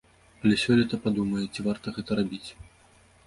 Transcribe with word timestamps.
Але 0.43 0.55
сёлета 0.61 0.99
падумае, 1.03 1.45
ці 1.53 1.67
варта 1.67 1.87
гэта 1.97 2.17
рабіць. 2.23 2.45